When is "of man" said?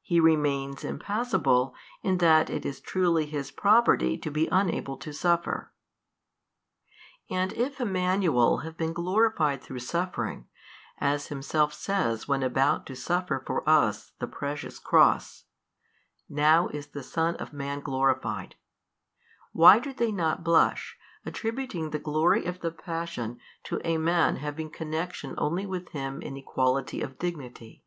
17.36-17.78